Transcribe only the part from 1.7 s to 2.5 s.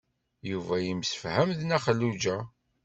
Xelluǧa.